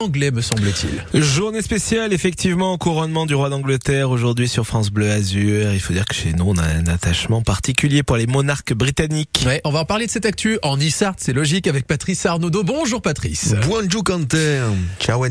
anglais 0.00 0.30
me 0.30 0.42
semble-t-il. 0.42 1.20
Journée 1.20 1.60
spéciale, 1.60 2.12
effectivement, 2.12 2.78
couronnement 2.78 3.26
du 3.26 3.34
roi 3.34 3.50
d'Angleterre 3.50 4.10
aujourd'hui 4.10 4.46
sur 4.46 4.64
France 4.64 4.90
Bleu 4.90 5.10
Azur. 5.10 5.72
Il 5.72 5.80
faut 5.80 5.92
dire 5.92 6.04
que 6.04 6.14
chez 6.14 6.32
nous, 6.34 6.44
on 6.46 6.56
a 6.56 6.62
un 6.62 6.86
attachement 6.86 7.42
particulier 7.42 8.04
pour 8.04 8.16
les 8.16 8.28
monarques 8.28 8.72
britanniques. 8.74 9.42
Ouais, 9.44 9.60
on 9.64 9.72
va 9.72 9.80
en 9.80 9.84
parler 9.84 10.06
de 10.06 10.12
cette 10.12 10.24
actu 10.24 10.60
en 10.62 10.78
Issart, 10.78 11.16
c'est 11.16 11.32
logique, 11.32 11.66
avec 11.66 11.84
Patrice 11.84 12.24
Arnaudot. 12.26 12.62
Bonjour 12.62 13.02
Patrice. 13.02 13.56
Bonjour 13.66 14.04
Quentin, 14.04 14.72
ciao. 15.00 15.24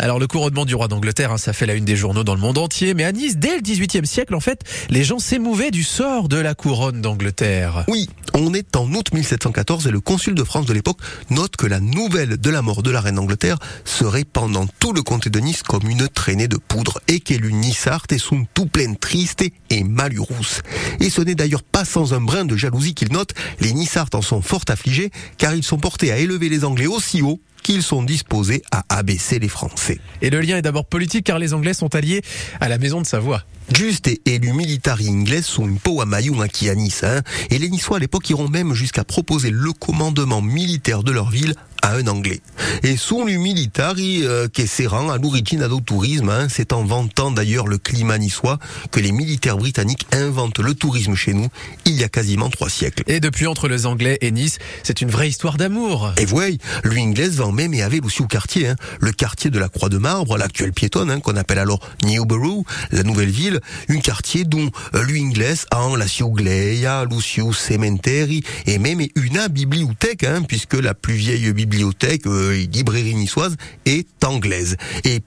Alors 0.00 0.18
le 0.18 0.26
couronnement 0.26 0.64
du 0.64 0.74
roi 0.74 0.88
d'Angleterre, 0.88 1.30
hein, 1.30 1.38
ça 1.38 1.52
fait 1.52 1.66
la 1.66 1.74
une 1.74 1.84
des 1.84 1.94
journaux 1.94 2.24
dans 2.24 2.34
le 2.34 2.40
monde 2.40 2.58
entier, 2.58 2.94
mais 2.94 3.04
à 3.04 3.12
Nice, 3.12 3.36
dès 3.36 3.54
le 3.54 3.62
18e 3.62 4.04
siècle, 4.04 4.34
en 4.34 4.40
fait, 4.40 4.64
les 4.90 5.04
gens 5.04 5.20
s'émouvaient 5.20 5.70
du 5.70 5.84
sort 5.84 6.28
de 6.28 6.38
la 6.38 6.56
couronne 6.56 7.00
d'Angleterre. 7.00 7.84
Oui, 7.86 8.08
on 8.38 8.54
est 8.54 8.76
en 8.76 8.92
août 8.92 9.12
1714 9.12 9.88
et 9.88 9.90
le 9.90 10.00
consul 10.00 10.34
de 10.34 10.44
France 10.44 10.66
de 10.66 10.72
l'époque 10.72 11.00
note 11.30 11.56
que 11.56 11.66
la 11.66 11.80
nouvelle 11.80 12.36
de 12.36 12.50
la 12.50 12.62
mort 12.62 12.82
de 12.82 12.90
la 12.90 13.00
reine 13.00 13.16
d'Angleterre 13.16 13.58
serait 13.84 14.24
pendant 14.24 14.66
tout 14.78 14.92
le 14.92 15.02
comté 15.02 15.28
de 15.28 15.40
Nice 15.40 15.62
comme 15.62 15.88
une 15.88 16.08
traînée 16.08 16.46
de 16.46 16.56
poudre 16.56 17.00
et 17.08 17.20
qu'elle 17.20 17.48
Nissart 17.48 18.04
et 18.10 18.18
sont 18.18 18.46
tout 18.54 18.66
pleines 18.66 18.96
tristes 18.96 19.44
et 19.70 19.84
malurousse. 19.84 20.62
Et 21.00 21.10
ce 21.10 21.20
n'est 21.20 21.34
d'ailleurs 21.34 21.64
pas 21.64 21.84
sans 21.84 22.14
un 22.14 22.20
brin 22.20 22.44
de 22.44 22.56
jalousie 22.56 22.94
qu'il 22.94 23.12
note, 23.12 23.32
les 23.60 23.72
Nissart 23.72 24.10
en 24.14 24.22
sont 24.22 24.42
fort 24.42 24.64
affligés 24.68 25.10
car 25.36 25.54
ils 25.54 25.64
sont 25.64 25.78
portés 25.78 26.12
à 26.12 26.18
élever 26.18 26.48
les 26.48 26.64
Anglais 26.64 26.86
aussi 26.86 27.22
haut 27.22 27.40
qu'ils 27.68 27.82
sont 27.82 28.02
disposés 28.02 28.62
à 28.70 28.82
abaisser 28.88 29.38
les 29.38 29.48
Français. 29.50 30.00
Et 30.22 30.30
le 30.30 30.40
lien 30.40 30.56
est 30.56 30.62
d'abord 30.62 30.86
politique 30.86 31.26
car 31.26 31.38
les 31.38 31.52
Anglais 31.52 31.74
sont 31.74 31.94
alliés 31.94 32.22
à 32.62 32.68
la 32.70 32.78
maison 32.78 33.02
de 33.02 33.06
Savoie. 33.06 33.42
Juste 33.74 34.08
et 34.08 34.22
élu 34.24 34.54
militari 34.54 35.06
inglés 35.06 35.42
sont 35.42 35.68
une 35.68 35.78
peau 35.78 36.00
à 36.00 36.06
maillot 36.06 36.40
à 36.40 36.74
Nice, 36.74 37.04
hein, 37.04 37.20
et 37.50 37.58
les 37.58 37.68
Niçois 37.68 37.98
à 37.98 38.00
l'époque 38.00 38.30
iront 38.30 38.48
même 38.48 38.72
jusqu'à 38.72 39.04
proposer 39.04 39.50
le 39.50 39.74
commandement 39.74 40.40
militaire 40.40 41.02
de 41.02 41.12
leur 41.12 41.28
ville 41.28 41.52
à 41.82 41.94
un 41.94 42.06
Anglais. 42.06 42.40
Et 42.82 42.96
son 42.96 43.24
militari 43.24 44.24
euh, 44.24 44.48
qui 44.48 44.66
se 44.66 44.84
rend 44.84 45.10
à 45.10 45.18
l'origine 45.18 45.66
du 45.66 45.82
tourisme, 45.82 46.28
hein, 46.28 46.48
c'est 46.48 46.72
en 46.72 46.84
vantant 46.84 47.30
d'ailleurs 47.30 47.66
le 47.66 47.78
climat 47.78 48.18
niçois 48.18 48.58
que 48.90 49.00
les 49.00 49.12
militaires 49.12 49.56
britanniques 49.56 50.06
inventent 50.12 50.58
le 50.58 50.74
tourisme 50.74 51.14
chez 51.14 51.34
nous 51.34 51.48
il 51.84 51.94
y 51.94 52.04
a 52.04 52.08
quasiment 52.08 52.50
trois 52.50 52.68
siècles. 52.68 53.04
Et 53.06 53.20
depuis 53.20 53.46
entre 53.46 53.68
les 53.68 53.86
Anglais 53.86 54.18
et 54.20 54.30
Nice, 54.30 54.58
c'est 54.82 55.00
une 55.00 55.10
vraie 55.10 55.28
histoire 55.28 55.56
d'amour. 55.56 56.12
Et 56.18 56.24
voyez, 56.24 56.58
l'Anglaise 56.84 57.36
va 57.36 57.50
même 57.52 57.74
et 57.74 57.82
avait 57.82 58.00
aussi 58.04 58.22
au 58.22 58.26
quartier, 58.26 58.68
hein, 58.68 58.76
le 59.00 59.12
quartier 59.12 59.50
de 59.50 59.58
la 59.58 59.68
Croix 59.68 59.88
de 59.88 59.98
Marbre, 59.98 60.36
l'actuelle 60.36 60.72
piétonne, 60.72 61.10
hein, 61.10 61.20
qu'on 61.20 61.36
appelle 61.36 61.58
alors 61.58 61.80
Newborough, 62.04 62.64
la 62.90 63.02
nouvelle 63.02 63.30
ville, 63.30 63.60
un 63.88 63.98
quartier 63.98 64.44
dont 64.44 64.70
euh, 64.94 65.04
l'Anglaise 65.04 65.66
a 65.70 65.88
la 65.96 66.06
Siugleia, 66.06 67.04
Lucio 67.04 67.52
Cementeri, 67.52 68.42
et 68.66 68.78
même 68.78 69.00
une 69.00 69.46
bibliothèque, 69.48 70.24
hein, 70.24 70.42
puisque 70.46 70.74
la 70.74 70.94
plus 70.94 71.14
vieille 71.14 71.52
bibliothèque 71.52 71.67
bibliothèque, 71.68 72.26
euh, 72.26 72.66
librairie 72.72 73.14
niçoise, 73.14 73.56
est 73.84 74.24
anglaise. 74.24 74.76
Et 75.04 75.20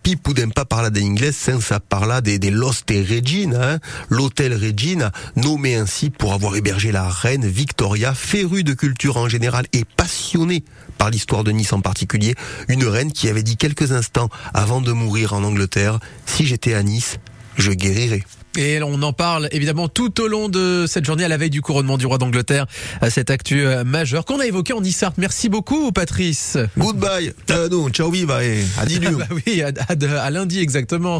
pas 0.53 0.65
parler 0.65 0.89
d'anglais 0.89 1.31
ça 1.31 1.79
parler 1.79 2.21
des, 2.21 2.51
Lost 2.51 2.89
Regina, 2.89 3.73
hein. 3.73 3.79
l'hôtel 4.09 4.53
Regina, 4.53 5.11
nommé 5.35 5.75
ainsi 5.75 6.09
pour 6.09 6.33
avoir 6.33 6.55
hébergé 6.55 6.91
la 6.91 7.07
reine 7.07 7.45
Victoria, 7.45 8.13
férue 8.13 8.63
de 8.63 8.73
culture 8.73 9.17
en 9.17 9.29
général 9.29 9.65
et 9.73 9.85
passionnée 9.85 10.63
par 10.97 11.09
l'histoire 11.09 11.43
de 11.43 11.51
Nice 11.51 11.73
en 11.73 11.81
particulier, 11.81 12.35
une 12.67 12.85
reine 12.85 13.11
qui 13.11 13.29
avait 13.29 13.43
dit 13.43 13.57
quelques 13.57 13.91
instants 13.91 14.29
avant 14.53 14.81
de 14.81 14.91
mourir 14.91 15.33
en 15.33 15.43
Angleterre, 15.43 15.99
si 16.25 16.45
j'étais 16.45 16.73
à 16.73 16.83
Nice, 16.83 17.17
je 17.57 17.71
guérirais. 17.71 18.23
Et 18.57 18.81
on 18.83 19.01
en 19.01 19.13
parle 19.13 19.47
évidemment 19.51 19.87
tout 19.87 20.21
au 20.21 20.27
long 20.27 20.49
de 20.49 20.85
cette 20.87 21.05
journée 21.05 21.23
à 21.23 21.27
la 21.27 21.37
veille 21.37 21.49
du 21.49 21.61
couronnement 21.61 21.97
du 21.97 22.05
roi 22.05 22.17
d'Angleterre, 22.17 22.65
à 22.99 23.09
cette 23.09 23.29
actu 23.29 23.65
euh, 23.65 23.83
majeure 23.83 24.25
qu'on 24.25 24.39
a 24.39 24.45
évoqué 24.45 24.73
en 24.73 24.83
Issart. 24.83 25.13
Merci 25.17 25.49
beaucoup, 25.49 25.91
Patrice. 25.91 26.57
Goodbye. 26.77 27.33
Euh, 27.49 27.69
non, 27.69 27.89
ciao 27.89 28.11
viva 28.11 28.43
et 28.43 28.63
à 28.77 28.85
bah 29.11 29.25
oui, 29.47 29.61
à 29.61 30.29
lundi 30.29 30.59
exactement. 30.59 31.19